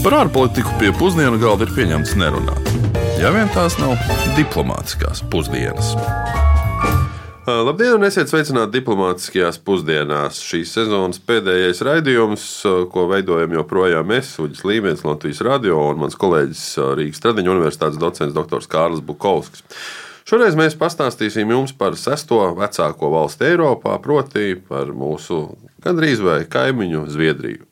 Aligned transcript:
Par 0.00 0.14
ārpolitiku 0.16 0.70
pie 0.80 0.94
pusdienu 0.96 1.36
galda 1.36 1.66
ir 1.66 1.74
pieņemts 1.76 2.14
nerunāt. 2.16 2.68
Ja 3.20 3.28
vien 3.34 3.50
tās 3.52 3.74
nav 3.76 4.00
diplomātiskās 4.32 5.20
pusdienas. 5.28 5.90
Labdien, 7.44 7.98
un 7.98 8.06
esiet 8.08 8.32
sveicināti 8.32 8.78
diplomātiskajās 8.78 9.60
pusdienās. 9.60 10.40
Šīs 10.40 10.72
sezonas 10.78 11.20
pēdējais 11.28 11.84
raidījums, 11.84 12.46
ko 12.94 13.06
veidojam 13.12 13.52
joprojām 13.58 14.16
es, 14.16 14.32
Uģis 14.40 14.64
Līmenis, 14.64 15.04
Latvijas 15.04 15.44
radio 15.44 15.82
un 15.90 16.00
mans 16.06 16.16
kolēģis 16.16 16.66
Rīgas 16.96 17.20
Tradiņu 17.20 17.58
universitātes 17.58 18.00
docents 18.00 18.36
dr. 18.36 18.64
Kārlis 18.72 19.04
Bukovskis. 19.04 19.66
Šoreiz 20.24 20.56
mēs 20.56 20.80
pastāstīsim 20.80 21.52
jums 21.52 21.76
par 21.76 22.00
sesto 22.00 22.40
vecāko 22.56 23.12
valsti 23.12 23.52
Eiropā, 23.52 24.00
proti 24.00 24.54
par 24.56 24.94
mūsu 24.96 25.50
gandrīz 25.84 26.24
vai 26.24 26.46
kaimiņu 26.48 27.10
Zviedriju. 27.12 27.66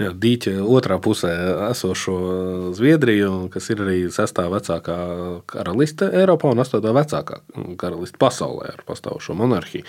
Jā, 0.00 0.14
dīķa 0.16 0.56
otrā 0.64 0.96
pusē 1.02 1.32
esošo 1.70 2.16
Zviedriju, 2.76 3.50
kas 3.52 3.68
ir 3.72 3.84
arī 3.84 3.98
sestā 4.14 4.46
vecākā 4.52 4.98
karaliste 5.50 6.08
Eiropā 6.22 6.52
un 6.54 6.62
astotā 6.64 6.94
vecākā 6.96 7.42
karaliste 7.80 8.20
pasaulē 8.20 8.74
ar 8.74 8.84
pastāvošo 8.88 9.36
monarhiju. 9.38 9.84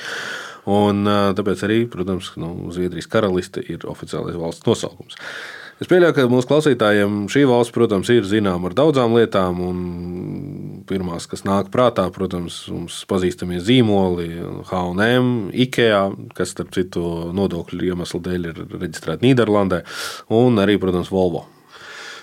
Un, 0.71 1.07
tāpēc 1.37 1.63
arī, 1.65 1.79
protams, 1.89 2.33
nu, 2.41 2.53
Zviedrijas 2.75 3.09
karaliste 3.09 3.63
ir 3.65 3.87
oficiālais 3.89 4.37
valsts 4.37 4.67
nosaukums. 4.67 5.17
Es 5.81 5.89
pieļauju, 5.89 6.13
ka 6.13 6.27
mūsu 6.29 6.45
klausītājiem 6.45 7.13
šī 7.31 7.41
valsts, 7.49 7.73
protams, 7.73 8.09
ir 8.13 8.27
zināma 8.29 8.69
ar 8.69 8.75
daudzām 8.77 9.15
lietām. 9.17 9.61
Pirmās, 10.91 11.25
kas 11.29 11.41
nāk 11.47 11.71
prātā, 11.73 12.03
protams, 12.13 12.59
mums 12.69 12.99
pazīstamie 13.09 13.61
zīmoli, 13.63 14.27
HM, 14.69 15.31
IKEA, 15.65 16.03
kas, 16.37 16.53
starp 16.53 16.73
citu, 16.75 17.05
nodokļu 17.37 17.89
iemeslu 17.89 18.21
dēļ 18.27 18.45
ir 18.51 18.61
reģistrēta 18.75 19.25
Nīderlandē, 19.25 19.81
un 20.37 20.61
arī, 20.61 20.77
protams, 20.81 21.09
Volvo 21.13 21.47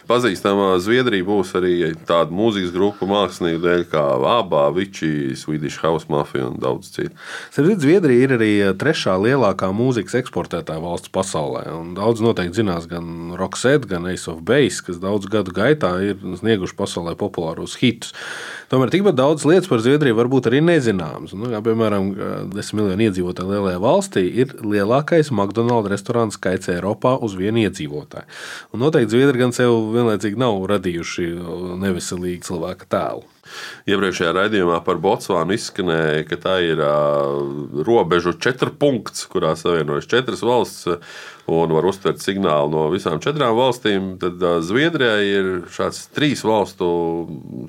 pazīstamā 0.09 0.71
Zviedrija 0.83 1.27
būs 1.27 1.53
arī 1.59 1.93
tāda 2.09 2.35
mūzikas 2.35 2.73
grupa 2.75 3.09
mākslinieku 3.09 3.63
dēļ, 3.65 3.85
kā 3.93 4.05
Vābā, 4.23 4.65
Vičī, 4.77 5.37
Swedish 5.39 5.83
House 5.85 6.09
Mafia 6.13 6.47
un 6.49 6.59
daudz 6.63 6.91
citu. 6.95 7.13
Sapratu, 7.55 7.79
Zviedrija 7.85 8.27
ir 8.27 8.37
arī 8.39 8.51
trešā 8.81 9.19
lielākā 9.21 9.71
mūzikas 9.77 10.19
eksportētāja 10.23 10.83
valsts 10.83 11.13
pasaulē. 11.15 11.67
Daudz 11.99 12.25
noteikti 12.25 12.63
zinās 12.63 12.89
gan 12.91 13.35
Rockset, 13.39 13.89
gan 13.91 14.09
Ace 14.11 14.31
of 14.33 14.43
Base, 14.49 14.83
kas 14.87 15.01
daudzu 15.03 15.31
gadu 15.33 15.55
gaitā 15.57 15.95
ir 16.11 16.19
snieguši 16.41 16.79
pasaulē 16.79 17.17
populārus 17.19 17.79
hitus. 17.81 18.15
Tomēr 18.69 18.91
tikpat 18.93 19.17
daudz 19.17 19.47
lietas 19.49 19.69
par 19.71 19.81
Zviedriju 19.81 20.17
varbūt 20.19 20.51
arī 20.51 20.59
nezināmas. 20.61 21.33
Nu, 21.33 21.49
kā, 21.49 21.63
piemēram, 21.65 22.11
10 22.53 22.77
miljonu 22.77 23.07
iedzīvotāju 23.07 23.55
lielajā 23.55 23.81
valstī 23.81 24.27
ir 24.43 24.53
lielākais 24.61 25.33
McDonald's 25.33 25.89
restorāns 25.89 26.37
skaits 26.37 26.69
Eiropā 26.75 27.15
uz 27.25 27.39
vienu 27.39 27.65
iedzīvotāju. 27.65 28.29
Un 28.77 28.85
noteikti 28.85 29.17
Zviedri 29.17 29.41
gan 29.41 29.57
sev 29.57 29.73
vienlaicīgi 29.97 30.41
nav 30.45 30.61
radījuši 30.75 31.31
neveselīgu 31.81 32.45
cilvēku 32.51 32.93
tēlu. 32.93 33.25
Iepriekšējā 33.89 34.35
raidījumā 34.37 34.83
par 34.85 35.01
Botsvānu 35.01 35.57
izskanēja, 35.57 36.27
ka 36.29 36.39
tā 36.43 36.59
ir 36.67 36.83
uh, 36.85 37.83
robežu 37.87 38.35
četru 38.37 38.75
punkts, 38.77 39.25
kurā 39.31 39.55
savienojas 39.57 40.09
četras 40.11 40.45
valsts 40.45 40.99
un 41.49 41.73
var 41.73 41.87
uztvert 41.89 42.21
signālu 42.21 42.69
no 42.75 42.83
visām 42.93 43.23
četrām 43.25 43.55
valstīm. 43.57 44.11
Tad 44.21 44.43
uh, 44.45 44.59
Zviedrijai 44.65 45.23
ir 45.31 45.49
šāds 45.73 46.03
trīs 46.13 46.45
valstu 46.45 46.89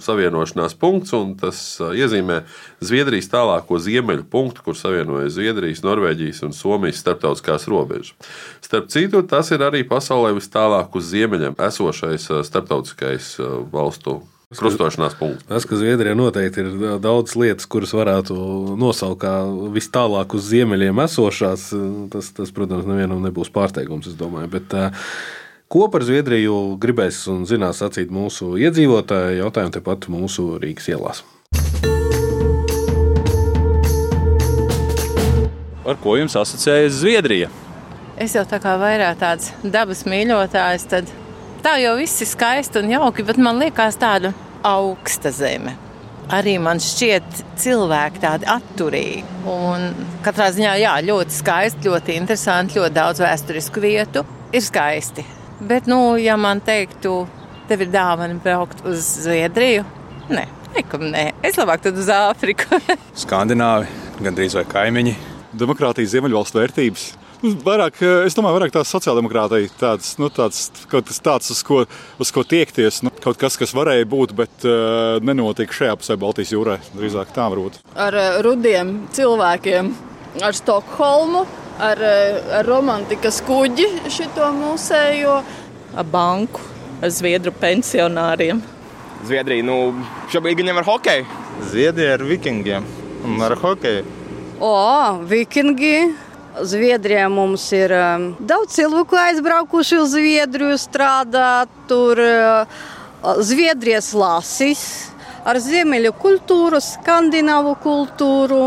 savienošanās 0.03 0.75
punkts, 0.79 1.13
un 1.15 1.37
tas 1.39 1.61
uh, 1.79 1.93
iezīmē 1.95 2.41
Zviedrijas 2.83 3.31
tālāko 3.31 3.79
ziemeļu 3.79 4.27
punktu, 4.31 4.65
kur 4.65 4.77
savienojas 4.79 5.37
Zviedrijas, 5.37 5.85
Norvēģijas 5.87 6.43
un 6.47 6.55
Somijas 6.57 6.99
starptautiskās 6.99 7.69
robežas. 7.71 8.11
Starp 8.65 8.91
citu, 8.91 9.23
tas 9.23 9.53
ir 9.55 9.63
arī 9.63 9.85
pasaulē 9.87 10.33
vis 10.35 10.51
tālāk 10.51 10.99
uz 10.99 11.07
ziemeļiem 11.13 11.55
esošais 11.69 12.27
starptautiskais 12.49 13.37
valstu 13.71 14.19
Krustošanās 14.49 15.13
punkts. 15.13 15.43
Tas, 15.45 15.65
ka 15.69 15.77
Zviedrijā 15.77 16.15
noteikti 16.17 16.63
ir 16.63 16.69
daudz 16.97 17.35
lietas, 17.37 17.67
kuras 17.69 17.91
varētu 17.93 18.33
nosaukt 18.81 19.19
kā 19.21 19.33
vis 19.75 19.85
tālāk 19.93 20.33
uz 20.33 20.47
ziemeļiem 20.49 21.01
esošās, 21.03 21.67
tas, 22.09 22.31
tas 22.33 22.53
protams, 22.57 22.87
nevienam 22.89 23.21
nebūs 23.21 23.53
pārsteigums. 23.53 24.09
Bet, 24.49 24.73
Ko 25.69 25.83
par 25.93 26.01
Zviedriju 26.01 26.79
gribēs 26.81 27.21
un 27.29 27.45
zinās 27.45 27.83
sacīt 27.83 28.09
mūsu 28.09 28.55
iedzīvotāji, 28.57 29.37
jautājumu 29.43 29.75
tepat 29.77 30.09
mūsu 30.09 30.47
Rīgas 30.57 30.89
ielās. 30.89 31.21
Ar 35.85 36.01
ko 36.01 36.17
jums 36.17 36.41
asociējas 36.41 36.97
Zviedrija? 37.03 37.53
Es 38.17 38.33
jau 38.33 38.49
tā 38.49 38.57
kā 38.57 38.79
vairāk 38.81 39.21
tāds 39.21 39.53
dabas 39.61 40.07
mīļotājs, 40.09 40.89
tad 40.89 41.17
Tā 41.59 41.73
jau 41.81 41.97
viss 41.99 42.21
ir 42.23 42.29
skaisti 42.29 42.79
un 42.79 42.91
jauki, 42.93 43.23
bet 43.27 43.39
man 43.41 43.57
liekas 43.59 43.97
tāda 43.99 44.31
augsta 44.65 45.31
zeme. 45.33 45.75
Arī 46.29 46.59
man 46.61 46.77
šķiet, 46.77 47.39
cilvēki 47.57 48.21
tādi 48.21 48.45
atturīgi. 48.53 49.23
Un 49.49 49.87
katrā 50.25 50.51
ziņā, 50.53 50.75
jā, 50.77 50.91
ļoti 51.07 51.37
skaisti, 51.39 51.89
ļoti 51.89 52.17
interesanti, 52.19 52.77
ļoti 52.77 52.95
daudz 52.99 53.23
vēsturisku 53.23 53.81
vietu. 53.81 54.23
Ir 54.53 54.61
skaisti. 54.65 55.25
Bet, 55.59 55.89
nu, 55.89 56.13
ja 56.21 56.37
man 56.37 56.61
teiktu, 56.65 57.23
tev 57.69 57.81
ir 57.85 57.89
dāvana 57.93 58.37
braukt 58.43 58.85
uz 58.87 59.01
Zviedriju, 59.25 59.83
nē, 60.29 60.45
nekam 60.77 61.07
nē. 61.09 61.25
Es 61.45 61.57
labāk 61.59 61.81
tad 61.87 61.97
uz 61.97 62.11
Āfriku. 62.13 62.77
Skandināvi, 63.25 63.89
gandrīz 64.21 64.55
vai 64.59 64.67
kaimiņi. 64.69 65.15
Demokrātijas 65.59 66.13
ziemeļvalstu 66.13 66.61
vērtības 66.61 67.09
Vairāk, 67.39 68.01
eh, 68.03 68.25
es 68.27 68.35
domāju, 68.35 68.57
vairāk 68.57 68.73
tās 68.75 68.89
sociāldemokrātija, 68.91 69.69
tāds, 69.79 70.11
nu, 70.19 70.27
tāds, 70.27 70.65
kaut 70.91 71.07
kas 71.07 71.21
tāds, 71.23 71.47
uz 71.53 71.61
ko, 71.63 71.85
uz 72.19 72.33
ko 72.35 72.43
tiekties. 72.43 72.99
Nu, 73.05 73.13
kaut 73.23 73.39
kas, 73.39 73.55
kas 73.55 73.71
varēja 73.71 74.07
būt, 74.11 74.33
bet 74.35 74.67
uh, 74.67 75.21
nenotika 75.23 75.71
šajā 75.77 75.95
pusē 76.01 76.19
Baltijas 76.19 76.51
jūrā. 76.51 76.75
Drīzāk 76.97 77.31
tā 77.35 77.47
varbūt. 77.47 77.79
Ar 77.95 78.19
uh, 78.19 78.41
rudiem 78.43 79.07
cilvēkiem, 79.15 79.93
ar 80.43 80.59
Stokholmu, 80.59 81.45
ar, 81.79 82.03
uh, 82.03 82.51
ar 82.59 82.67
romantikas 82.67 83.39
kuģi 83.47 83.87
šito 84.11 84.51
mūsējo. 84.59 85.39
Ar 85.95 86.05
banku, 86.11 86.61
ar 86.99 87.09
zviedru 87.15 87.55
pensionāriem. 87.55 88.59
Zviedrija, 89.23 89.63
nu, 89.63 89.93
šobrīd 90.31 90.59
viņam 90.59 90.83
ar 90.83 90.91
hokeju. 90.91 91.43
Zviedrija 91.71 92.19
ar 92.19 92.27
vikingiem 92.27 92.95
un 93.23 93.43
ar 93.47 93.55
hokeju. 93.63 94.03
O, 94.59 94.75
vikingi! 95.23 96.27
Zviedrijā 96.67 97.27
mums 97.31 97.63
ir 97.75 97.93
um, 97.95 98.25
daudz 98.39 98.75
cilvēku 98.75 99.17
aizbraukuši 99.19 99.99
uz 100.01 100.15
Zviedriju 100.15 100.77
strādāt. 100.79 101.71
Tur 101.89 102.19
uh, 102.19 102.81
Zviedrijas 103.43 104.11
lasis 104.17 104.83
ar 105.47 105.59
ziemeļu 105.63 106.13
kultūru, 106.19 106.81
skandināvu 106.83 107.75
kultūru. 107.83 108.63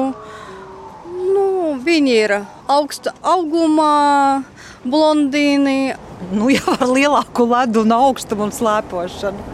Nu, 1.33 1.47
viņi 1.85 2.15
ir 2.17 2.37
augsta 2.71 3.15
augumā, 3.21 4.43
blondīni. 4.85 5.95
Nu, 6.33 6.49
jau 6.53 6.77
ar 6.79 6.87
lielāku 6.89 7.49
ledu 7.51 7.85
un 7.87 7.97
augstumu 7.97 8.49
un 8.49 8.55
slēpošanu. 8.55 9.51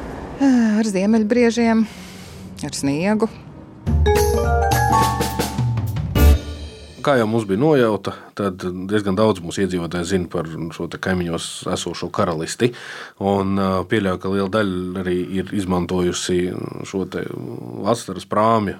Ar 0.78 0.86
ziemeļbriežiem, 0.86 1.86
ar 2.66 2.76
sniegu. 2.76 3.30
Kā 7.08 7.14
jau 7.16 7.28
mums 7.30 7.46
bija 7.48 7.60
nojauta, 7.62 8.12
tad 8.36 8.60
diezgan 8.90 9.16
daudz 9.16 9.40
mūsu 9.40 9.62
iedzīvotāji 9.64 10.08
zina 10.10 10.28
par 10.32 10.48
šo 10.76 10.88
kaimiņos 10.92 11.46
esošo 11.72 12.10
karalisti. 12.12 12.72
Un 13.24 13.56
pieļauju, 13.88 14.20
ka 14.20 14.32
liela 14.34 14.52
daļa 14.58 15.02
arī 15.02 15.16
ir 15.40 15.52
izmantojusi 15.56 16.38
šo 16.88 17.06
vasaras 17.86 18.28
prāmju 18.28 18.76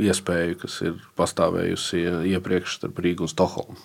iespēju, 0.00 0.60
kas 0.62 0.78
ir 0.88 0.96
pastāvējusi 1.20 2.06
iepriekš 2.32 2.78
starp 2.80 3.04
Rīgu 3.04 3.28
un 3.28 3.34
Stokholmu. 3.34 3.76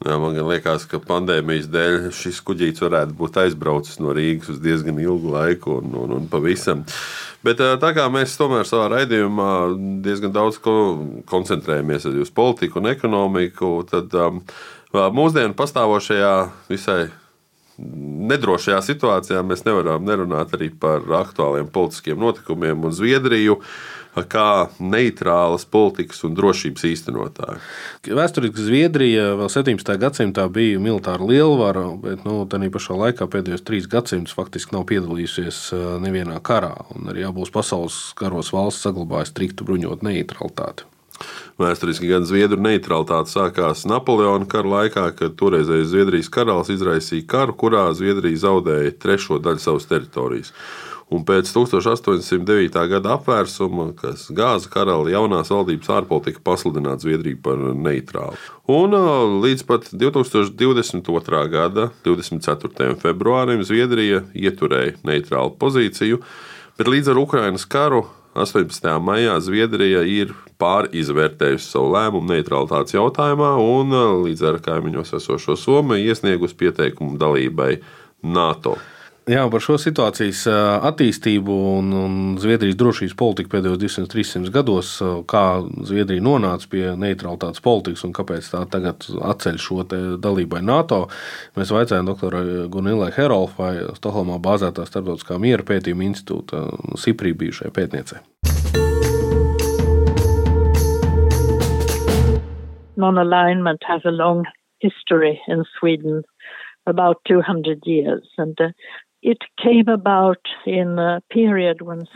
Jā, 0.00 0.14
man 0.16 0.32
liekas, 0.32 0.86
ka 0.88 0.96
pandēmijas 1.04 1.66
dēļ 1.68 2.06
šis 2.16 2.38
kuģītis 2.48 2.80
varētu 2.80 3.12
būt 3.18 3.34
aizbraucis 3.42 3.98
no 4.00 4.14
Rīgas 4.16 4.48
uz 4.54 4.60
diezgan 4.64 4.96
ilgu 4.96 5.34
laiku 5.34 5.74
un, 5.76 5.92
un, 5.92 6.14
un 6.16 6.30
pavisam. 6.32 6.86
Bet 7.44 7.60
tā 7.60 7.90
kā 7.92 8.06
mēs 8.08 8.38
tomēr 8.40 8.64
savā 8.68 8.86
raidījumā 8.94 9.50
diezgan 10.00 10.32
daudz 10.32 10.56
ko 10.64 10.74
koncentrējamies 11.28 12.08
uz 12.14 12.32
politiku 12.32 12.80
un 12.80 12.88
ekonomiku, 12.94 13.74
tad 13.92 14.16
um, 14.16 14.40
mūsdienu 15.20 15.52
pastāvošajā 15.60 16.34
visai 16.72 17.00
nedrošajā 17.76 18.80
situācijā 18.88 19.44
mēs 19.44 19.66
nevaram 19.68 20.08
nerunāt 20.08 20.56
arī 20.56 20.72
par 20.80 21.04
aktuāliem 21.20 21.68
politiskiem 21.72 22.16
notikumiem 22.24 22.88
un 22.88 22.96
Zviedriju. 22.96 23.60
Uh, 23.60 23.99
kā 24.30 24.68
neitrālas 24.82 25.64
politikas 25.70 26.24
un 26.26 26.34
drošības 26.38 26.86
īstenotāji. 26.90 27.62
Vēsturiski 28.10 28.66
Zviedrija 28.66 29.34
vēl 29.38 29.50
17. 29.52 29.96
gadsimtā 30.02 30.46
bija 30.52 30.80
militāra 30.82 31.26
lielvara, 31.26 31.86
bet 32.02 32.26
nu, 32.26 32.42
tā 32.50 32.60
pašā 32.60 32.98
laikā 32.98 33.28
pēdējos 33.30 33.66
trīs 33.66 33.88
gadsimtus 33.90 34.36
faktiski 34.36 34.74
nav 34.76 34.86
piedalījusies 34.90 35.60
uh, 35.76 35.88
nevienā 36.02 36.40
karā. 36.42 36.74
Arī 37.10 37.26
abos 37.28 37.52
pasaules 37.54 38.10
karos 38.18 38.52
valsts 38.54 38.86
saglabāja 38.86 39.30
striktu 39.30 39.68
bruņotu 39.68 40.06
neutralitāti. 40.06 40.88
Vēsturiski 41.60 42.08
gan 42.08 42.24
Zviedru 42.24 42.60
neutralitāte 42.64 43.28
sākās 43.34 43.84
Napoleona 43.88 44.48
kara 44.48 44.70
laikā, 44.74 45.04
kad 45.18 45.36
toreizējais 45.40 45.90
Zviedrijas 45.92 46.30
karalis 46.32 46.72
izraisīja 46.72 47.26
karu, 47.28 47.56
kurā 47.60 47.90
Zviedrija 47.96 48.46
zaudēja 48.46 48.94
trešo 49.02 49.40
daļu 49.44 49.60
savas 49.60 49.88
teritorijas. 49.90 50.54
Un 51.10 51.24
pēc 51.26 51.48
1809. 51.50 52.76
gada 52.92 53.16
apvērsuma, 53.16 53.88
kas 53.98 54.28
gāza 54.30 54.70
karali, 54.70 55.10
jaunās 55.10 55.50
valdības 55.50 55.90
ārpolitika 55.96 56.42
pasludināja 56.46 57.00
Zviedriju 57.02 57.40
par 57.42 57.58
neitrālu. 57.58 58.38
Un 58.70 58.94
līdz 59.42 59.64
pat 59.66 59.88
2022. 59.90 61.42
gada 61.50 61.88
24. 62.06 62.94
februārim 63.02 63.64
Zviedrija 63.66 64.22
ieturēja 64.38 65.00
neitrālu 65.02 65.56
pozīciju, 65.58 66.20
bet 66.78 66.92
līdz 66.94 67.10
ar 67.10 67.22
Ukrainas 67.24 67.66
karu 67.66 68.04
18. 68.38 68.86
maijā 69.02 69.34
Zviedrija 69.42 70.04
ir 70.06 70.30
pārizvērtējusi 70.62 71.72
savu 71.72 71.90
lēmumu 71.96 72.30
neutralitātes 72.30 72.94
jautājumā 72.94 73.56
un 73.58 73.96
līdz 74.28 74.46
ar 74.52 74.60
kaimiņos 74.62 75.16
esošo 75.18 75.58
Somiju 75.58 76.12
iesniegusi 76.12 76.54
pieteikumu 76.62 77.18
dalībai 77.18 77.80
NATO. 78.22 78.76
Jā, 79.28 79.42
par 79.52 79.60
šo 79.60 79.74
situācijas 79.76 80.46
attīstību 80.88 81.54
un, 81.76 81.90
un 81.92 82.12
Zviedrijas 82.40 82.78
drošības 82.80 83.14
politiku 83.20 83.52
pēdējos 83.52 83.80
200-300 83.82 84.52
gados, 84.54 84.92
kā 85.28 85.42
Zviedrija 85.86 86.24
nonāca 86.24 86.70
pie 86.72 86.86
neutralitātes 86.96 87.60
politikas 87.60 88.06
un 88.08 88.14
kāpēc 88.16 88.48
tā 88.54 88.62
tagad 88.72 89.04
atceļ 89.04 89.58
šo 89.60 89.84
dalībai 90.24 90.62
NATO, 90.64 91.02
mēs 91.58 91.72
vaicājām 91.76 92.08
doktorai 92.08 92.64
Gunilai 92.72 93.10
Herolfai, 93.12 93.74
Stokholmā 93.98 94.38
bāzētā 94.40 94.86
starptautiskā 94.88 95.36
miera 95.42 95.68
pētījuma 95.68 96.08
institūta 96.08 96.64
Siprī 96.98 97.34
bijušajai 97.36 97.76
pētniecei. 97.76 98.24
Non-alignment 102.96 103.84
has 103.84 104.00
a 104.04 104.10
long 104.16 104.48
history 104.80 105.38
in 105.46 105.64
Sweden, 105.76 106.24
about 106.86 107.20
200 107.28 107.80
years, 107.84 108.26
and 108.38 108.58
uh, 108.60 108.72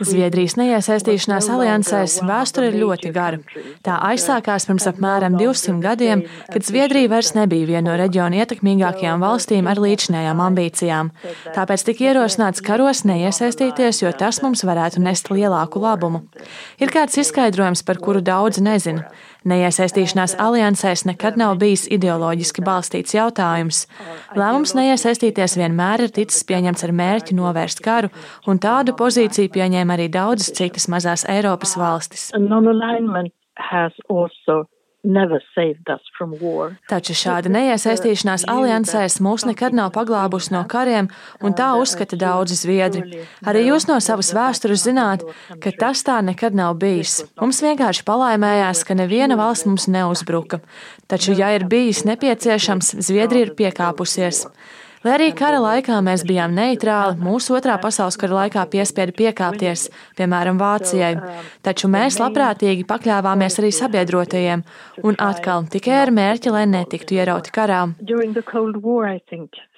Zviedrijas 0.01 0.55
neiesaistīšanās 0.57 1.49
aliansēs 1.53 2.15
vēsture 2.25 2.71
ir 2.71 2.79
ļoti 2.79 3.11
gara. 3.13 3.37
Tā 3.85 3.99
aizsākās 4.07 4.65
pirms 4.65 4.87
apmēram 4.89 5.37
200 5.37 5.83
gadiem, 5.83 6.23
kad 6.49 6.65
Zviedrija 6.65 7.11
vairs 7.13 7.35
nebija 7.37 7.69
viena 7.69 7.91
no 7.91 7.99
reģiona 8.01 8.41
ietekmīgākajām 8.41 9.21
valstīm 9.21 9.69
ar 9.69 9.83
līdzinējām 9.85 10.41
ambīcijām. 10.47 11.13
Tāpēc 11.53 11.85
tika 11.91 12.07
ierosināts 12.09 12.65
karos 12.65 13.03
neiesaistīties, 13.05 14.01
jo 14.01 14.09
tas 14.17 14.41
mums 14.41 14.65
varētu 14.65 15.05
nest 15.05 15.29
lielāku 15.29 15.85
labumu. 15.85 16.25
Ir 16.81 16.89
kāds 16.89 17.21
izskaidrojums, 17.21 17.85
par 17.85 18.01
kuru 18.01 18.25
daudzi 18.25 18.65
nezina. 18.65 19.05
Neiesaistīšanās 19.45 20.39
aliansēs 20.41 21.03
nekad 21.05 21.35
nav 21.37 21.59
bijis 21.61 21.83
ideoloģiski 21.93 22.63
balstīts 22.65 23.13
jautājums. 23.13 23.83
Lēmums 24.33 24.73
neiesaistīties 24.73 25.53
vienmēr 25.59 26.07
ir 26.07 26.13
ticis 26.15 26.41
pieņemts 26.49 26.81
ar 26.87 26.94
mērķi 26.95 27.37
novērst 27.37 27.83
karu, 27.85 28.11
un 28.49 28.61
tādu 28.61 28.95
pozīciju 28.97 29.51
pieņēma 29.55 29.97
arī 29.97 30.07
daudzas 30.13 30.53
citas 30.55 30.89
mazās 30.91 31.27
Eiropas 31.29 31.75
valstis. 31.79 32.29
Taču 36.89 37.15
šāda 37.17 37.51
neiesaistīšanās 37.53 38.45
aliansēs 38.49 39.19
mūs 39.23 39.45
nekad 39.47 39.75
nav 39.77 39.91
paglābusi 39.95 40.53
no 40.55 40.63
kariem, 40.69 41.09
un 41.45 41.55
tā 41.57 41.71
uzskata 41.79 42.17
daudzi 42.19 42.57
zviedri. 42.59 43.21
Arī 43.45 43.67
jūs 43.69 43.87
no 43.89 43.99
savas 44.03 44.33
vēstures 44.35 44.85
zināt, 44.87 45.25
ka 45.61 45.73
tas 45.79 46.03
tā 46.07 46.17
nekad 46.25 46.57
nav 46.57 46.77
bijis. 46.81 47.21
Mums 47.41 47.61
vienkārši 47.65 48.05
palaimējās, 48.07 48.85
ka 48.87 48.97
neviena 48.97 49.37
valsts 49.39 49.69
mums 49.69 49.87
neuzbruka. 49.91 50.61
Taču, 51.11 51.35
ja 51.37 51.53
ir 51.55 51.67
bijis 51.69 52.05
nepieciešams, 52.09 52.95
Zviedrija 53.05 53.49
ir 53.49 53.55
piekāpusies. 53.57 54.45
Lai 55.05 55.19
arī 55.19 55.27
kara 55.37 55.59
laikā 55.61 55.99
mēs 56.01 56.23
bijām 56.25 56.55
neitrāli, 56.57 57.19
mūsu 57.21 57.53
otrā 57.53 57.75
pasaules 57.77 58.15
kara 58.17 58.39
laikā 58.39 58.63
piespieda 58.71 59.13
piekāpties, 59.13 59.83
piemēram, 60.17 60.57
Vācijai. 60.57 61.11
Taču 61.61 61.91
mēs 61.93 62.17
labprātīgi 62.17 62.87
pakļāvāmies 62.89 63.59
arī 63.61 63.69
sabiedrotajiem, 63.77 64.63
un 65.05 65.19
atkal 65.21 65.67
tikai 65.69 65.99
ar 66.07 66.11
mērķi, 66.15 66.53
lai 66.55 66.63
netiktu 66.71 67.19
ierauti 67.19 67.53
karā. 67.53 67.83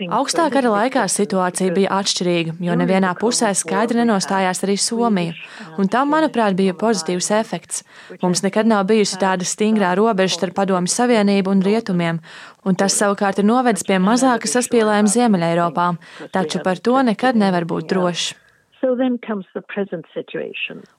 Augstā 0.07 0.47
kara 0.56 0.71
laikā 0.77 1.03
situācija 1.12 1.75
bija 1.75 2.00
atšķirīga, 2.00 2.56
jo 2.63 2.80
nevienā 2.80 3.12
pusē 3.19 3.51
skaidri 3.51 4.00
nenostājās 4.00 4.63
arī 4.63 4.80
Somija, 4.80 5.35
un 5.75 5.91
tam, 5.91 6.15
manuprāt, 6.15 6.56
bija 6.56 6.71
pozitīvs 6.71 7.33
efekts. 7.35 7.83
Mums 8.23 8.47
nekad 8.47 8.71
nav 8.71 8.88
bijusi 8.88 9.19
tāda 9.19 9.44
stingrā 9.44 9.91
robeža 10.00 10.39
starp 10.39 10.56
Padomju 10.62 10.95
Savienību 10.95 11.51
un 11.51 11.68
Rietumiem, 11.68 12.23
un 12.67 12.75
tas 12.75 12.95
savukārt 12.99 13.39
ir 13.41 13.47
novedis 13.47 13.85
pie 13.87 13.99
mazāka 14.03 14.49
saspīlējuma 14.51 15.13
Ziemeļeiropā, 15.13 15.87
taču 16.35 16.61
par 16.65 16.81
to 16.83 16.99
nekad 17.07 17.39
nevar 17.39 17.67
būt 17.69 17.89
drošs. 17.93 18.33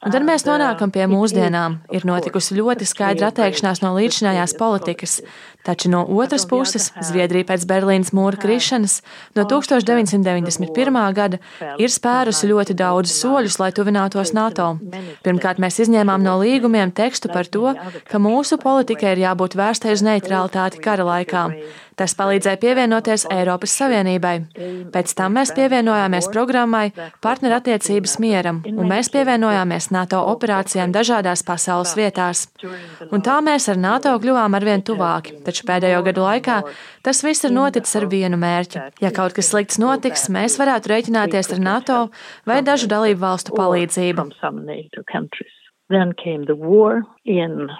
Un 0.04 0.14
tad 0.14 0.24
mēs 0.26 0.44
nonākam 0.46 0.90
pie 0.94 1.06
mūsdienām. 1.10 1.78
Ir 1.94 2.06
notikusi 2.08 2.56
ļoti 2.58 2.86
skaidra 2.88 3.30
atteikšanās 3.30 3.82
no 3.84 3.92
līdzinājās 3.96 4.56
politikas, 4.58 5.18
taču 5.66 5.92
no 5.92 6.02
otras 6.18 6.46
puses 6.50 6.90
Zviedrija 7.06 7.46
pēc 7.52 7.66
Berlīnas 7.70 8.12
mūra 8.16 8.40
krišanas 8.40 8.98
no 9.38 9.46
1991. 9.48 11.00
gada 11.14 11.40
ir 11.78 11.94
spērusi 11.94 12.50
ļoti 12.50 12.78
daudz 12.78 13.14
soļus, 13.14 13.58
lai 13.62 13.70
tuvinātos 13.76 14.34
NATO. 14.36 14.74
Pirmkārt, 15.26 15.62
mēs 15.62 15.78
izņēmām 15.86 16.24
no 16.24 16.38
līgumiem 16.42 16.94
tekstu 16.94 17.30
par 17.32 17.46
to, 17.46 17.74
ka 18.10 18.22
mūsu 18.22 18.58
politikai 18.62 19.14
ir 19.14 19.26
jābūt 19.28 19.58
vērstai 19.58 19.94
uz 19.94 20.06
neutralitāti 20.06 20.82
kara 20.82 21.06
laikā. 21.06 21.48
Tas 21.98 22.14
palīdzēja 22.14 22.58
pievienoties 22.62 23.24
Eiropas 23.34 23.72
Savienībai. 23.80 24.34
Pēc 24.94 25.14
tam 25.18 25.34
mēs 25.38 25.50
pievienojāmies 25.56 26.28
programmai 26.30 26.92
Partnerattiecības 27.24 28.18
mieram, 28.22 28.60
un 28.70 28.90
mēs 28.90 29.10
pievienojāmies 29.14 29.90
NATO 29.94 30.20
operācijām 30.32 30.94
dažādās 30.94 31.42
pasaules 31.46 31.96
vietās. 31.98 32.46
Un 33.10 33.24
tā 33.26 33.38
mēs 33.44 33.68
ar 33.72 33.80
NATO 33.82 34.14
kļuvām 34.22 34.54
arvien 34.58 34.84
tuvāki, 34.86 35.40
taču 35.46 35.66
pēdējo 35.68 36.04
gadu 36.06 36.26
laikā 36.26 36.60
tas 37.02 37.22
viss 37.26 37.46
ir 37.48 37.54
noticis 37.56 37.98
ar 37.98 38.06
vienu 38.10 38.38
mērķi. 38.38 38.84
Ja 39.02 39.10
kaut 39.14 39.34
kas 39.34 39.50
slikts 39.52 39.80
notiks, 39.82 40.28
mēs 40.30 40.58
varētu 40.60 40.94
rēķināties 40.94 41.54
ar 41.56 41.64
NATO 41.64 42.00
vai 42.46 42.60
dažu 42.62 42.90
dalību 42.90 43.24
valstu 43.24 43.58
palīdzību. 43.58 44.30
Then 45.88 46.12
came 46.12 46.44
the 46.44 46.54
war 46.54 47.02
in 47.24 47.70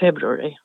February 0.00 0.56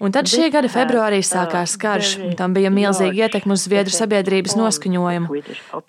Un 0.00 0.14
tad 0.14 0.28
šī 0.30 0.48
gada 0.52 0.70
februārī 0.72 1.20
sākās 1.26 1.76
karš, 1.80 2.14
un 2.24 2.36
tam 2.38 2.54
bija 2.56 2.70
milzīga 2.72 3.26
ietekme 3.26 3.56
uz 3.56 3.66
Zviedru 3.66 3.92
sabiedrības 3.92 4.56
noskaņojumu. 4.56 5.40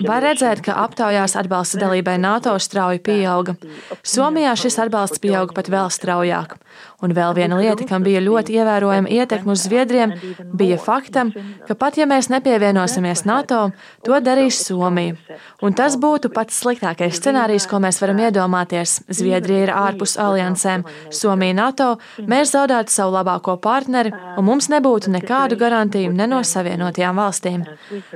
Var 0.03 0.25
redzēt, 0.25 0.63
ka 0.65 0.75
aptaujās 0.83 1.37
atbalsta 1.39 1.79
dalībai 1.85 2.17
NATO 2.19 2.55
strauji 2.59 2.99
pieauga. 3.05 3.55
Somijā 4.03 4.55
šis 4.59 4.79
atbalsts 4.85 5.23
pieauga 5.23 5.55
pat 5.55 5.71
vēl 5.71 5.87
straujāk. 5.93 6.57
Un 6.99 7.13
vēl 7.15 7.31
viena 7.37 7.55
lieta, 7.55 7.85
kam 7.87 8.03
bija 8.03 8.19
ļoti 8.19 8.57
ievērojama 8.59 9.11
ietekme 9.15 9.53
uz 9.53 9.61
Zviedriem, 9.63 10.11
bija 10.59 10.75
faktam, 10.83 11.31
ka 11.67 11.75
pat 11.79 11.95
ja 11.95 12.03
mēs 12.09 12.27
nepievienosimies 12.27 13.23
NATO, 13.23 13.69
to 14.03 14.17
darīs 14.19 14.59
Somija. 14.65 15.15
Un 15.63 15.75
tas 15.77 15.95
būtu 15.99 16.31
pats 16.35 16.57
sliktākais 16.59 17.15
scenārijs, 17.21 17.69
ko 17.71 17.79
mēs 17.79 18.01
varam 18.03 18.19
iedomāties. 18.25 18.97
Zviedrija 19.15 19.67
ir 19.67 19.71
ārpus 19.71 20.17
aliansēm, 20.19 20.83
Somija 21.15 21.55
NATO, 21.55 21.87
mēs 22.19 22.51
zaudētu 22.51 22.91
savu 22.91 23.15
labāko 23.15 23.55
partneri, 23.63 24.11
un 24.35 24.47
mums 24.49 24.67
nebūtu 24.73 25.13
nekādu 25.15 25.55
garantiju 25.59 26.11
ne 26.15 26.27
no 26.27 26.41
Savienotajām 26.43 27.23
valstīm. 27.23 27.63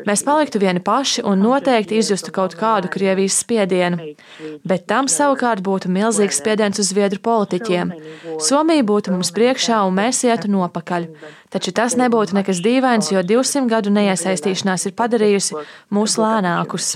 Mēs 0.04 0.26
paliktu 0.28 0.60
vieni 0.60 0.84
paši 0.84 1.24
un 1.24 1.40
noteikti 1.40 2.02
izjustu 2.02 2.36
kaut 2.36 2.58
kādu 2.60 2.92
Krievijas 2.92 3.40
spiedienu. 3.46 4.12
Bet 4.68 4.90
tam 4.92 5.08
savukārt 5.08 5.64
būtu 5.64 5.92
milzīgs 5.92 6.44
spiediens 6.44 6.84
uz 6.84 6.92
Zviedru 6.92 7.24
politiķiem. 7.24 7.96
Somija 8.44 8.73
Somija 8.74 8.90
būtu 8.90 9.12
mums 9.14 9.30
priekšā 9.30 9.84
un 9.86 9.94
mēs 9.94 10.24
ietu 10.26 10.50
nopakaļ. 10.50 11.04
Taču 11.54 11.70
tas 11.78 11.94
nebūtu 11.94 12.34
nekas 12.34 12.58
dīvains, 12.66 13.12
jo 13.14 13.22
200 13.22 13.70
gadu 13.70 13.92
neiesaistīšanās 13.94 14.88
ir 14.90 14.96
padarījusi 14.98 15.60
mūs 15.94 16.16
lēnākus. 16.18 16.88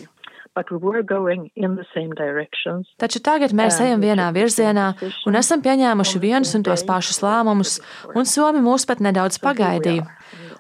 Taču 2.98 3.22
tagad 3.22 3.54
mēs 3.54 3.78
ejam 3.86 4.02
vienā 4.02 4.32
virzienā 4.34 4.88
un 5.30 5.38
esam 5.38 5.62
pieņēmuši 5.62 6.24
vienus 6.26 6.56
un 6.58 6.66
tos 6.66 6.82
pašus 6.82 7.22
lēmumus, 7.22 7.78
un 8.18 8.26
Somi 8.26 8.66
mūs 8.66 8.90
pat 8.90 8.98
nedaudz 8.98 9.38
pagaidīja. 9.38 10.10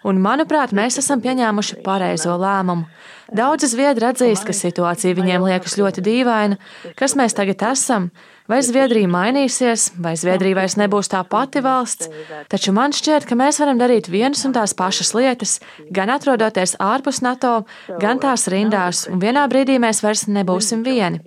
Un, 0.05 0.21
manuprāt, 0.21 0.69
mēs 0.69 1.01
esam 1.01 1.25
pieņēmuši 1.25 1.81
pareizo 1.81 2.37
lēmumu. 2.37 2.85
Daudzi 3.33 3.73
zviedri 3.73 4.05
atzīst, 4.13 4.45
ka 4.45 4.53
situācija 4.53 5.17
viņiem 5.17 5.49
liekas 5.49 5.79
ļoti 5.81 6.05
dīvaina. 6.05 6.61
Kas 6.95 7.17
mēs 7.17 7.33
tagad 7.33 7.65
esam? 7.73 8.11
Vai 8.47 8.61
Zviedrija 8.63 9.09
mainīsies, 9.11 9.89
vai 9.99 10.13
Zviedrija 10.15 10.55
vairs 10.55 10.77
nebūs 10.79 11.09
tā 11.11 11.19
pati 11.27 11.59
valsts, 11.63 12.07
taču 12.47 12.71
man 12.75 12.93
šķiet, 12.95 13.25
ka 13.27 13.35
mēs 13.35 13.59
varam 13.59 13.79
darīt 13.81 14.07
vienas 14.07 14.45
un 14.47 14.53
tās 14.55 14.71
pašas 14.77 15.11
lietas, 15.17 15.57
gan 15.91 16.07
atrodoties 16.13 16.77
ārpus 16.79 17.19
NATO, 17.25 17.65
gan 17.99 18.21
tās 18.23 18.47
rindās, 18.47 19.03
un 19.11 19.19
vienā 19.19 19.43
brīdī 19.51 19.75
mēs 19.83 19.99
vairs 20.05 20.25
nebūsim 20.31 20.85
vieni. 20.87 21.19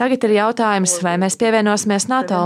Tagad 0.00 0.24
ir 0.24 0.36
jautājums, 0.38 0.96
vai 1.04 1.18
mēs 1.20 1.36
pievienosimies 1.40 2.08
NATO, 2.08 2.40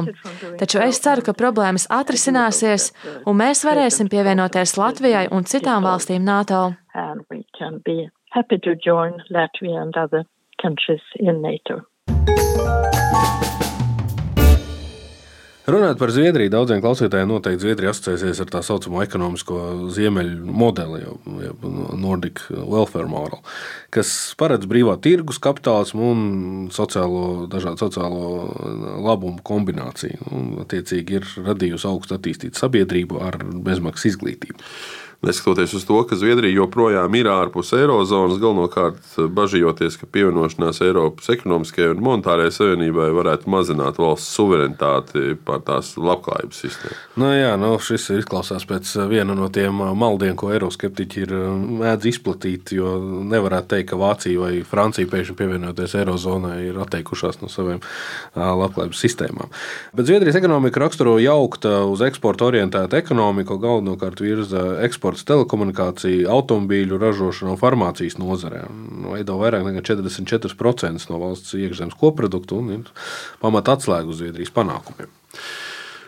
taču 0.59 0.83
es 0.83 0.99
ceru, 1.05 1.23
ka 1.23 1.37
problēmas 1.39 1.87
atrisināsies, 1.95 2.91
un 3.31 3.39
mēs 3.39 3.63
varēsim 3.69 4.11
pievienoties 4.11 4.75
Latvijai 4.81 5.29
un 5.31 5.47
citām 5.47 5.87
valstīm 5.87 6.27
NATO. 6.27 6.73
Happy 8.37 8.59
to 8.59 8.75
join 8.85 9.23
Latvia 9.31 9.81
and 9.81 9.97
other 9.97 10.27
countries 10.61 11.01
in 11.21 11.41
NATO. 11.41 11.87
Runājot 15.67 15.99
par 15.99 16.13
Zviedriju, 16.15 16.51
daudziem 16.55 16.79
klausītājiem 16.79 17.31
noteikti 17.33 17.65
Zviedrija 17.65 17.91
asociēsies 17.91 18.39
ar 18.45 18.51
tā 18.55 18.61
saucamo 18.63 19.01
ekonomisko 19.03 19.57
ziemeļu 19.97 20.53
modeli, 20.55 21.01
jau 21.03 21.17
Nordic 21.99 22.45
Welfare 22.55 23.11
Model, 23.11 23.41
kas 23.91 24.13
paredz 24.39 24.69
brīvā 24.71 24.95
tirgus 25.03 25.41
kapitālismu 25.43 26.13
un 26.13 26.23
sociālo, 26.75 27.49
dažādu 27.51 27.83
sociālo 27.83 28.29
labumu 29.09 29.43
kombināciju. 29.47 30.31
Un, 30.31 30.53
attiecīgi, 30.63 31.19
ir 31.19 31.27
radījusi 31.49 31.91
augstu 31.91 32.15
attīstītu 32.15 32.63
sabiedrību 32.63 33.19
ar 33.27 33.41
bezmaksas 33.67 34.13
izglītību. 34.13 34.63
Neskatoties 35.25 35.73
uz 35.75 35.85
to, 35.89 35.97
ka 36.05 36.17
Zviedrija 36.17 36.55
joprojām 36.59 37.15
ir 37.17 37.27
ārpus 37.33 37.73
eirozonas, 37.73 38.37
galvenokārt 38.41 39.15
bažījoties, 39.33 39.97
ka 39.97 40.09
pievienošanās 40.13 40.83
Eiropas 40.85 41.31
ekonomiskajai 41.33 41.95
un 41.95 42.03
monetārajai 42.05 42.53
savienībai 42.53 43.09
varētu 43.17 43.49
mazināt 43.51 43.97
valsts 44.01 44.35
suverenitāti 44.37 45.39
pār 45.47 45.63
tās 45.65 45.95
labklājības 45.97 46.61
sistēmu. 46.67 46.99
Nu, 47.23 47.31
jā, 47.33 47.55
nu, 47.61 47.73
šis 47.81 48.11
izklausās 48.19 48.69
pēc 48.69 48.93
viena 49.09 49.35
no 49.39 49.49
tiem 49.53 49.81
maldiem, 49.97 50.37
ko 50.37 50.53
eiroskeptiķi 50.53 51.25
ir 51.25 51.35
mēdz 51.81 52.11
izplatīt, 52.13 52.75
jo 52.77 52.93
nevarētu 53.33 53.73
teikt, 53.73 53.89
ka 53.95 54.01
Vācija 54.01 54.45
vai 54.45 54.61
Francija 54.69 55.09
pēkšņi 55.11 55.39
pievienoties 55.41 55.97
eirozonai 55.97 56.59
ir 56.69 56.81
atteikušās 56.85 57.41
no 57.41 57.49
saviem 57.51 57.81
labklājības 58.37 59.03
sistēmām. 59.07 59.49
Bet 59.97 60.13
Zviedrijas 60.13 60.37
ekonomika 60.43 60.85
raksturo 60.85 61.17
jaukta 61.25 61.81
uz 61.89 62.05
eksporta 62.05 62.51
orientēta 62.53 63.01
ekonomika, 63.01 63.57
galvenokārt 63.57 64.21
virza 64.21 64.69
eksporta 64.85 65.06
transports, 65.07 65.27
telekomunikācija, 65.27 66.31
automobīļu 66.31 66.99
ražošana 66.99 67.55
un 67.55 67.61
farmācijas 67.61 68.19
nozarē. 68.19 68.67
Veido 69.13 69.39
vairāk 69.39 69.65
nekā 69.65 69.83
44% 69.95 71.11
no 71.11 71.21
valsts 71.21 71.55
iekšzemes 71.55 71.95
koprodukta 71.95 72.57
un 72.57 72.73
ir 72.73 72.91
pamata 73.41 73.77
atslēga 73.77 74.11
uz 74.11 74.21
Zviedrijas 74.21 74.53
panākumiem. 74.55 75.11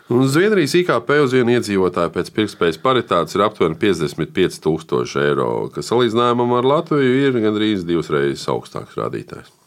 Un 0.09 0.25
Zviedrijas 0.25 0.75
IKP 0.75 1.11
uz 1.21 1.35
vienu 1.37 1.53
iedzīvotāju 1.59 2.15
pēc 2.15 2.33
pirktspējas 2.33 2.81
paritātes 2.81 3.37
ir 3.37 3.45
aptuveni 3.45 3.77
55,000 3.77 5.21
eiro, 5.27 5.69
kas 5.75 5.93
salīdzinājumam 5.93 6.57
ar 6.57 6.65
Latviju 6.65 7.29
ir 7.29 7.39
gandrīz 7.45 7.85
divas 7.85 8.09
reizes 8.11 8.49
augstāks 8.49 8.97
rādītājs. 8.97 9.58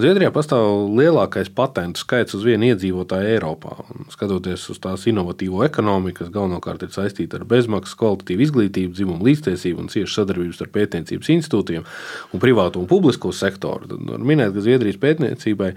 Zviedrijā 0.00 0.30
pastāv 0.32 0.86
lielākais 0.96 1.50
patentu 1.52 2.00
skaits 2.00 2.36
uz 2.38 2.44
vienu 2.46 2.70
iedzīvotāju 2.70 3.32
Eiropā. 3.34 3.74
Un, 3.90 4.06
skatoties 4.12 4.68
uz 4.72 4.78
tās 4.80 5.04
inovatīvo 5.10 5.64
ekonomiku, 5.66 6.22
kas 6.22 6.30
galvenokārt 6.32 6.86
ir 6.86 6.92
saistīta 6.94 7.40
ar 7.40 7.46
bezmaksas 7.50 7.98
kvalitatīvu 8.00 8.46
izglītību, 8.46 8.94
dzimumu 8.96 9.28
līdztiesību 9.28 9.84
un 9.84 9.92
ciešu 9.92 10.14
sadarbību 10.14 10.56
starp 10.56 10.72
pētniecības 10.78 11.32
institūtiem 11.36 11.84
un 12.32 12.42
privātu 12.42 12.80
un 12.80 12.88
publisko 12.90 13.34
sektoru, 13.36 13.90
tad 13.90 14.08
var 14.14 14.24
minēt, 14.32 14.54
ka 14.56 14.64
Zviedrijas 14.64 15.00
pētniecībai 15.02 15.72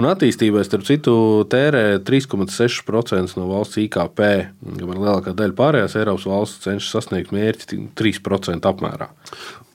un 0.00 0.10
attīstībai, 0.10 0.64
starp 0.66 0.86
citu, 0.88 1.16
tērē 1.50 1.84
3,6% 2.04 3.38
no 3.38 3.48
valsts 3.52 3.80
IKP, 3.84 4.24
kamēr 4.66 5.04
lielākā 5.04 5.36
daļa 5.38 5.58
pārējās 5.60 5.98
Eiropas 6.00 6.28
valsts 6.28 6.66
cenšas 6.66 6.96
sasniegt 6.98 7.34
mērķi 7.34 7.84
3% 7.96 8.74
apmērā. 8.74 9.12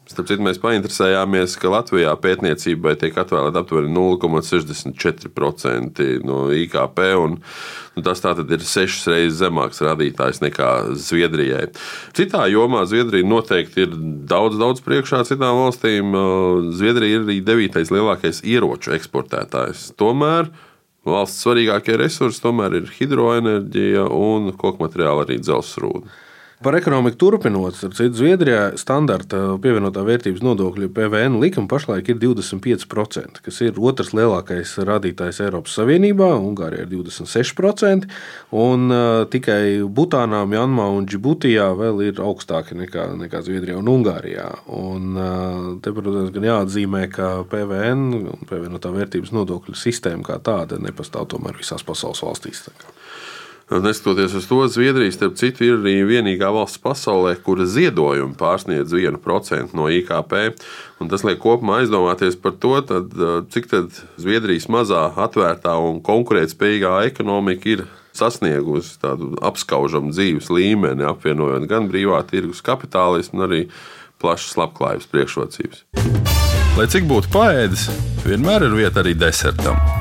Starp 0.10 0.26
citu, 0.26 0.42
mēs 0.42 0.58
painteresējāmies, 0.58 1.54
ka 1.62 1.70
Latvijā 1.70 2.10
pētniecībai 2.18 2.96
tiek 2.98 3.14
atvēlēta 3.22 3.62
aptuveni 3.62 3.94
0,64% 3.94 6.02
no 6.26 6.50
IKP. 6.50 6.98
Un, 7.22 7.38
nu, 7.94 8.02
tas 8.08 8.18
ir 8.26 8.64
sešas 8.66 9.06
reizes 9.12 9.38
zemāks 9.38 9.78
rādītājs 9.86 10.42
nekā 10.42 10.98
Zviedrijai. 10.98 11.70
Citā 12.18 12.50
jomā 12.50 12.90
Zviedrija 12.90 13.22
noteikti 13.30 13.86
ir 13.86 13.94
daudz, 14.32 14.58
daudz 14.58 14.82
priekšā 14.88 15.22
citām 15.30 15.62
valstīm. 15.62 16.10
Zviedrija 16.80 17.20
ir 17.20 17.28
arī 17.28 17.38
devītais 17.46 17.94
lielākais 17.94 18.42
ieroču 18.50 18.98
eksportētājs. 18.98 19.94
Tomēr 20.00 20.50
valsts 21.06 21.46
svarīgākie 21.46 21.94
resursi 22.02 22.42
tomēr 22.48 22.82
ir 22.82 22.90
hidroenerģija 22.98 24.10
un 24.10 24.58
koku 24.58 24.82
materiāli, 24.88 25.22
arī 25.28 25.38
dzelzceļa 25.46 25.86
rūda. 25.86 26.10
Par 26.60 26.76
ekonomiku 26.76 27.16
turpinot, 27.16 27.78
ar 27.88 27.94
citu 27.96 28.20
Zviedrijā 28.20 28.74
standarta 28.76 29.38
pievienotā 29.64 30.02
vērtības 30.04 30.42
nodokļa 30.44 30.90
PVN 30.92 31.38
likuma 31.40 31.72
pašlaik 31.72 32.10
ir 32.12 32.18
25%, 32.20 33.40
kas 33.46 33.60
ir 33.64 33.80
otrs 33.80 34.12
lielākais 34.12 34.74
rādītājs 34.90 35.40
Eiropas 35.46 35.78
Savienībā. 35.80 36.28
Ungārijā 36.36 36.84
ir 36.84 36.92
26%, 36.92 38.10
un 38.60 38.92
uh, 38.92 39.24
tikai 39.32 39.88
Butānā, 39.88 40.42
Mjanmā 40.52 40.90
un 40.98 41.08
Džibutijā 41.08 41.70
vēl 41.80 42.04
ir 42.10 42.20
augstāki 42.28 42.76
nekā, 42.82 43.08
nekā 43.24 43.40
Zviedrijā 43.48 43.80
un 43.80 43.94
Ungārijā. 43.96 44.52
Un, 44.82 45.10
uh, 45.16 45.66
te, 45.80 45.96
protams, 45.96 46.36
gan 46.36 46.52
jāatzīmē, 46.52 47.06
ka 47.16 47.32
PVN 47.56 48.04
un 48.20 48.48
pievienotā 48.52 48.92
vērtības 49.00 49.32
nodokļa 49.32 49.80
sistēma 49.80 50.28
kā 50.28 50.42
tāda 50.44 50.84
nepastāv 50.84 51.32
tomēr 51.32 51.64
visās 51.64 51.88
pasaules 51.88 52.20
valstīs. 52.28 52.66
Neskatoties 53.70 54.34
uz 54.34 54.48
to, 54.50 54.64
Zviedrija, 54.68 55.12
starp 55.14 55.36
citu, 55.38 55.62
ir 55.68 55.76
arī 55.78 56.00
vienīgā 56.10 56.50
valsts 56.50 56.82
pasaulē, 56.82 57.36
kura 57.46 57.68
ziedojumi 57.70 58.34
pārsniedz 58.40 58.96
1% 58.98 59.78
no 59.78 59.86
IKP. 59.94 60.34
Tas 61.12 61.26
liek 61.28 61.38
kopumā 61.44 61.84
aizdomāties 61.84 62.40
par 62.42 62.56
to, 62.58 62.74
tad, 62.82 63.14
cik 63.54 63.70
tad 63.70 64.02
Zviedrijas 64.18 64.66
mazā, 64.74 65.06
atvērtā 65.14 65.76
un 65.86 66.02
konkurētspējīgā 66.02 66.96
ekonomika 67.12 67.70
ir 67.76 67.86
sasniegusi 68.18 68.98
tādu 69.04 69.36
apskaužamu 69.46 70.16
dzīves 70.18 70.50
līmeni, 70.50 71.06
apvienojot 71.06 71.70
gan 71.70 71.88
brīvā 71.94 72.24
tirgus 72.30 72.66
kapitālismu, 72.66 73.38
gan 73.38 73.52
arī 73.52 73.64
plašas 74.20 74.58
labklājības 74.60 75.10
priekšrocības. 75.14 75.86
Lai 76.80 76.90
cik 76.90 77.06
būtu 77.10 77.30
paēdis, 77.38 77.90
vienmēr 78.26 78.66
ir 78.66 78.78
vieta 78.82 79.06
arī 79.06 79.14
desertam. 79.14 79.99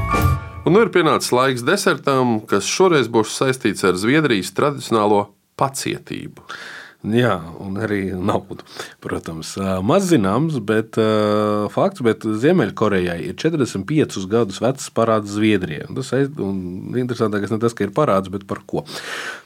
Un 0.69 0.75
nu 0.77 0.83
ir 0.85 0.91
pienācis 0.93 1.31
laiks 1.33 1.63
desertam, 1.65 2.43
kas 2.45 2.67
šoreiz 2.69 3.07
būs 3.09 3.39
saistīts 3.39 3.87
ar 3.89 3.97
Zviedrijas 3.97 4.51
tradicionālo 4.53 5.23
pacietību. 5.57 6.45
Jā, 7.07 7.37
un 7.63 7.77
arī 7.79 8.09
naudu. 8.11 8.65
Protams, 8.99 9.53
maz 9.87 10.09
zināms, 10.11 10.57
bet 10.67 10.99
uh, 10.99 11.69
fakts, 11.71 12.03
bet 12.03 12.27
Ziemeļkorejai 12.27 13.21
ir 13.29 13.37
45 13.39 14.25
gadus 14.31 14.59
vecs 14.65 14.89
parāds 14.97 15.31
Zviedrijai. 15.37 15.87
Tas 15.95 16.11
ir 16.19 16.27
interesantākais 16.99 17.55
ne 17.55 17.61
tas, 17.63 17.77
ka 17.79 17.87
ir 17.87 17.95
parāds, 17.95 18.33
bet 18.35 18.49
par 18.51 18.65
ko. 18.67 18.83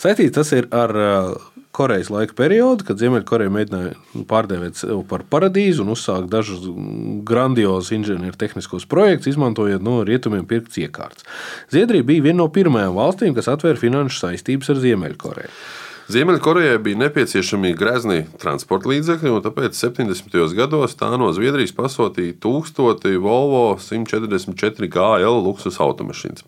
Saistīts 0.00 0.38
tas 0.38 0.54
ir 0.56 0.71
ar 0.73 0.97
uh, 0.97 1.52
Korejas 1.76 2.09
laika 2.12 2.37
periodu, 2.37 2.85
kad 2.88 3.00
Ziemeļkoreja 3.00 3.52
mēģināja 3.52 4.25
pārdēvēt 4.32 4.80
sevi 4.80 4.99
par 5.09 5.25
paradīzi 5.32 5.80
un 5.85 5.92
uzsākt 5.92 6.32
dažus 6.32 6.66
grandiozus 7.28 7.94
inženieru 7.97 8.37
tehniskos 8.40 8.85
projektus, 8.88 9.35
izmantojot 9.35 9.85
no 9.85 10.00
rietumiem 10.09 10.49
pirkts 10.49 10.80
iekārtas. 10.80 11.25
Zviedrija 11.73 12.09
bija 12.09 12.28
viena 12.28 12.42
no 12.42 12.50
pirmajām 12.52 12.97
valstīm, 12.97 13.37
kas 13.37 13.49
atvēra 13.52 13.80
finanšu 13.80 14.25
saistības 14.25 14.73
ar 14.73 14.85
Ziemeļkoreju. 14.85 15.56
Ziemeļkorejai 16.11 16.80
bija 16.82 16.99
nepieciešami 16.99 17.76
grezni 17.78 18.25
transporta 18.42 18.90
līdzekļi, 18.90 19.30
un 19.30 19.38
tāpēc 19.44 19.76
70. 19.78 20.35
gados 20.59 20.97
tā 20.99 21.12
no 21.14 21.28
Zviedrijas 21.35 21.73
pasūtīja 21.76 22.35
1000 22.42 23.18
Volvo 23.23 23.76
144 23.78 24.88
GL 24.90 25.37
luksus 25.44 25.78
automašīnas. 25.82 26.42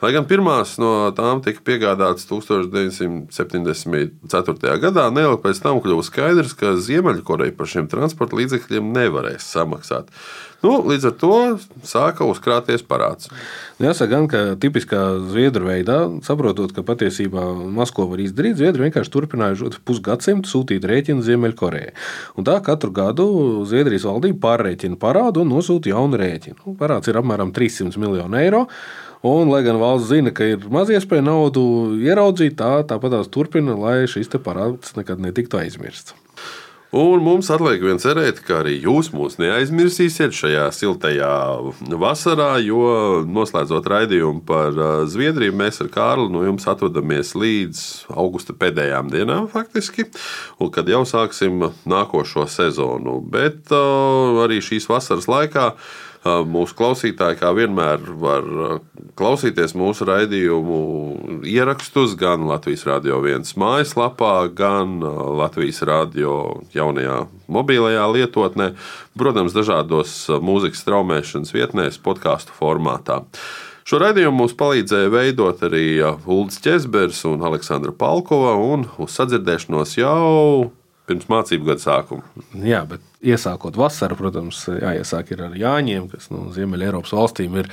Lai 0.00 0.12
gan 0.16 0.24
pirmās 0.28 0.78
no 0.80 1.12
tām 1.16 1.40
tika 1.44 1.60
piegādātas 1.64 2.24
1974. 2.28 4.78
gadā, 4.84 5.04
neilgi 5.12 5.42
pēc 5.44 5.56
tam 5.64 5.76
kļuva 5.80 6.02
skaidrs, 6.04 6.54
ka 6.56 6.76
Ziemeļkoreja 6.76 7.56
par 7.56 7.66
šiem 7.72 7.86
transporta 7.88 8.36
līdzekļiem 8.40 8.84
nevarēs 8.96 9.44
samaksāt. 9.56 10.06
Nu, 10.60 10.74
līdz 10.84 11.06
ar 11.08 11.14
to 11.16 11.36
sāka 11.88 12.26
uzkrāties 12.28 12.82
parāds. 12.84 13.30
Jāsaka, 13.80 14.10
gan, 14.12 14.26
ka 14.28 14.40
tipiskā 14.60 15.00
zviedru 15.30 15.70
veidā, 15.70 16.02
saprotot, 16.26 16.74
ka 16.76 16.84
patiesībā 16.84 17.46
maz 17.72 17.94
ko 17.96 18.04
var 18.10 18.20
izdarīt, 18.20 18.58
zviedri 18.58 18.84
vienkārši 18.84 19.14
turpināja 19.14 19.70
pusgadsimtu 19.88 20.52
sūtīt 20.52 20.84
rēķinu 20.84 21.24
Ziemeļkorejai. 21.24 21.94
Tā 22.44 22.58
katru 22.66 22.92
gadu 22.92 23.28
Zviedrijas 23.70 24.04
valdība 24.08 24.42
pārreķina 24.44 25.00
parādu 25.00 25.46
un 25.46 25.54
nosūta 25.54 25.94
jaunu 25.94 26.20
rēķinu. 26.20 26.76
Parāds 26.80 27.08
ir 27.08 27.20
apmēram 27.22 27.54
300 27.56 27.96
miljonu 28.00 28.42
eiro. 28.44 28.66
Un, 29.24 29.48
lai 29.52 29.60
gan 29.64 29.76
valsts 29.80 30.08
zina, 30.12 30.32
ka 30.32 30.46
ir 30.48 30.62
maz 30.72 30.92
iespēja 30.92 31.24
naudu 31.24 31.62
ieraudzīt, 32.00 32.56
tā 32.60 32.80
tāpat 32.88 33.16
turpina, 33.32 33.76
lai 33.76 34.02
šis 34.08 34.32
parāds 34.40 34.96
nekad 34.96 35.20
netiktu 35.20 35.60
aizmirsts. 35.60 36.19
Un 36.90 37.20
mums 37.22 37.46
atliek 37.54 37.78
vien 37.86 38.00
cerēt, 38.02 38.40
ka 38.42 38.64
arī 38.64 38.72
jūs 38.82 39.12
mūs 39.14 39.36
neaizmirsīsiet 39.38 40.34
šajā 40.34 40.64
siltajā 40.74 41.30
vasarā, 42.02 42.56
jo 42.66 43.22
noslēdzot 43.30 43.86
raidījumu 43.92 44.42
par 44.48 44.74
Zviedriju, 45.06 45.54
mēs 45.54 45.78
ar 45.84 45.92
Kārlu 45.94 46.26
no 46.34 46.42
jums 46.42 46.66
atvadamies 46.66 47.36
līdz 47.38 47.84
augusta 48.10 48.58
pēdējām 48.58 49.14
dienām, 49.14 49.46
faktiski, 49.52 50.08
un 50.58 50.74
kad 50.74 50.90
jau 50.90 51.04
sāksim 51.06 51.68
nākošo 51.86 52.48
sezonu. 52.50 53.20
Bet 53.22 53.70
uh, 53.70 54.42
arī 54.42 54.58
šīs 54.58 54.90
vasaras 54.90 55.30
laikā 55.30 55.70
Mūsu 56.20 56.76
klausītāji, 56.76 57.38
kā 57.40 57.48
vienmēr, 57.56 58.02
var 58.20 58.44
klausīties 59.16 59.72
mūsu 59.72 60.04
raidījumu 60.04 60.80
ierakstus 61.48 62.12
gan 62.20 62.44
Latvijas 62.44 62.84
Rādio 62.84 63.22
1 63.24 63.54
mājaslapā, 63.56 64.34
gan 64.52 64.98
Latvijas 65.40 65.80
Rādio 65.88 66.34
jaunajā 66.76 67.22
mobilajā 67.48 68.04
lietotnē, 68.12 68.74
protams, 69.16 69.56
dažādos 69.56 70.12
mūzikas 70.44 70.84
straumēšanas 70.84 71.54
vietnēs, 71.56 71.96
podkāstu 72.04 72.52
formātā. 72.52 73.22
Šo 73.88 74.02
raidījumu 74.02 74.42
mums 74.42 74.52
palīdzēja 74.60 75.08
veidot 75.10 75.64
arī 75.66 75.86
Ulrichs 76.04 76.60
Česbers 76.60 77.24
un 77.26 77.40
Aleksandra 77.48 77.96
Palkova, 77.96 78.52
un 78.60 78.84
uz 79.00 79.16
sadzirdēšanos 79.16 79.96
jau 79.96 80.68
pirms 81.10 81.28
mācību 81.30 81.66
gada 81.72 81.82
sākuma. 81.82 82.46
Jā, 82.54 82.84
bet 82.88 83.02
iesākot 83.20 83.76
vasaru, 83.78 84.16
protams, 84.18 84.62
jāiesāk 84.70 85.34
ar 85.36 85.56
Jāņiem, 85.58 86.06
kas 86.12 86.30
no 86.32 86.46
nu, 86.46 86.54
Ziemeļ-Eiropas 86.54 87.12
valstīm 87.16 87.58
ir 87.60 87.68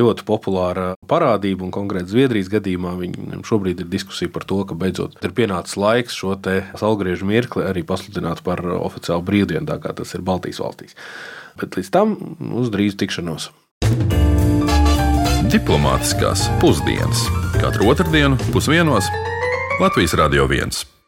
ļoti 0.00 0.26
populāra 0.28 0.92
parādība. 1.10 1.64
Un 1.66 1.74
konkrēti 1.74 2.12
Zviedrijas 2.12 2.50
gadījumā 2.52 2.96
viņiem 3.00 3.46
šobrīd 3.46 3.84
ir 3.84 3.90
diskusija 3.92 4.32
par 4.34 4.46
to, 4.50 4.62
ka 4.68 4.78
beidzot 4.78 5.18
ir 5.22 5.36
pienācis 5.36 5.78
laiks 5.80 6.18
šo 6.18 6.36
salgriežu 6.80 7.28
mirkli 7.28 7.66
arī 7.66 7.84
pasludināt 7.86 8.44
par 8.46 8.62
oficiālu 8.76 9.24
brīvdienu, 9.26 9.68
tā 9.70 9.80
kā 9.82 9.94
tas 9.96 10.14
ir 10.16 10.26
Baltijas 10.26 10.62
valstīs. 10.62 10.96
Bet 11.60 11.76
līdz 11.78 11.90
tam 11.94 12.16
uz 12.60 12.70
drīz 12.72 12.96
tikšanos. 13.00 13.50
Diplomātiskās 15.50 16.46
pusdienas 16.62 17.26
katru 17.58 17.90
otrdienu 17.90 18.38
pusdienos 18.54 19.10
Latvijas 19.82 20.14
Radio 20.20 20.46
1. 20.46 20.99